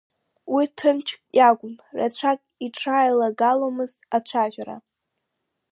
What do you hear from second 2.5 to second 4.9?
иҽалаигаломызт ацәажәара.